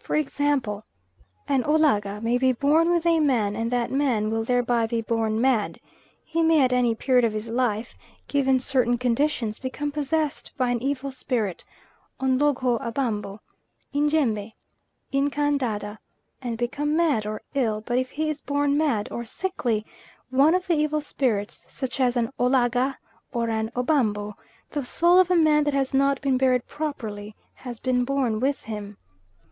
For 0.00 0.16
example, 0.16 0.84
an 1.46 1.62
Olaga 1.62 2.20
may 2.20 2.38
be 2.38 2.50
born 2.52 2.90
with 2.90 3.06
a 3.06 3.20
man 3.20 3.54
and 3.54 3.70
that 3.70 3.92
man 3.92 4.28
will 4.28 4.42
thereby 4.42 4.84
be 4.88 5.00
born 5.00 5.40
mad; 5.40 5.78
he 6.24 6.42
may 6.42 6.62
at 6.62 6.72
any 6.72 6.92
period 6.96 7.24
of 7.24 7.32
his 7.32 7.48
life, 7.48 7.96
given 8.26 8.58
certain 8.58 8.98
conditions, 8.98 9.60
become 9.60 9.92
possessed 9.92 10.50
by 10.56 10.70
an 10.70 10.82
evil 10.82 11.12
spirit, 11.12 11.64
Onlogho 12.20 12.80
Abambo, 12.80 13.38
Injembe, 13.94 14.50
Nkandada, 15.12 15.98
and 16.42 16.58
become 16.58 16.96
mad, 16.96 17.24
or 17.24 17.40
ill; 17.54 17.80
but 17.80 17.96
if 17.96 18.10
he 18.10 18.28
is 18.28 18.40
born 18.40 18.76
mad, 18.76 19.06
or 19.12 19.24
sickly, 19.24 19.86
one 20.30 20.56
of 20.56 20.66
the 20.66 20.74
evil 20.74 21.00
spirits 21.00 21.64
such 21.68 22.00
as 22.00 22.16
an 22.16 22.32
Olaga 22.40 22.98
or 23.32 23.48
an 23.48 23.70
Obambo, 23.76 24.34
the 24.72 24.84
soul 24.84 25.20
of 25.20 25.30
a 25.30 25.36
man 25.36 25.62
that 25.62 25.74
has 25.74 25.94
not 25.94 26.20
been 26.20 26.36
buried 26.36 26.66
properly, 26.66 27.36
has 27.54 27.78
been 27.78 28.04
born 28.04 28.40
with 28.40 28.64
him. 28.64 28.96